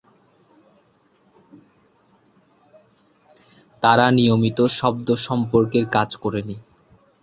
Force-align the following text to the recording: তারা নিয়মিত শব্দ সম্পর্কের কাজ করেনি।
তারা 3.83 4.05
নিয়মিত 4.11 4.59
শব্দ 4.79 5.07
সম্পর্কের 5.27 5.85
কাজ 5.95 6.09
করেনি। 6.15 6.55